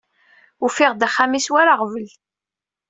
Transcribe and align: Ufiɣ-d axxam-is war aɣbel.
Ufiɣ-d 0.65 1.01
axxam-is 1.07 1.47
war 1.53 1.67
aɣbel. 1.73 2.07